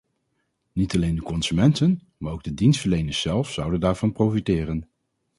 Niet 0.73 0.95
alleen 0.95 1.15
de 1.15 1.21
consumenten, 1.21 2.01
maar 2.17 2.31
ook 2.31 2.43
de 2.43 2.53
dienstverleners 2.53 3.21
zelf 3.21 3.51
zouden 3.51 3.79
daarvan 3.79 4.11
profiteren. 4.11 4.87